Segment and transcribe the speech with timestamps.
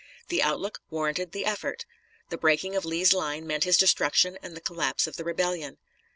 [0.29, 1.85] The outlook warranted the effort.
[2.29, 5.77] The breaking of Lee's lines meant his destruction and the collapse of the rebellion.